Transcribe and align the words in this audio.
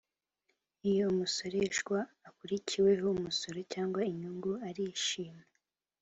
iyo 0.89 1.03
umusoreshwa 1.11 1.97
akuriweho 2.27 3.07
umusoro 3.17 3.59
cyangwa 3.73 4.01
inyungu 4.11 4.51
arishima 4.67 5.43